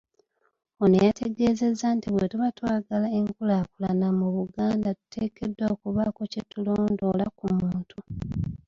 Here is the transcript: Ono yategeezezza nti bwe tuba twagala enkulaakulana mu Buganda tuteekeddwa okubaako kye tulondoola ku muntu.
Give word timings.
Ono 0.83 0.95
yategeezezza 1.07 1.87
nti 1.95 2.07
bwe 2.13 2.25
tuba 2.31 2.47
twagala 2.57 3.07
enkulaakulana 3.19 4.07
mu 4.19 4.27
Buganda 4.35 4.89
tuteekeddwa 4.99 5.65
okubaako 5.73 6.21
kye 6.31 6.41
tulondoola 6.51 7.25
ku 7.37 7.45
muntu. 7.59 7.97